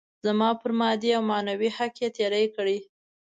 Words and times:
زما 0.25 0.49
پر 0.61 0.71
مادي 0.79 1.09
او 1.17 1.23
معنوي 1.31 1.69
حق 1.77 1.93
يې 2.01 2.09
تېری 2.17 2.45
کړی. 2.55 2.77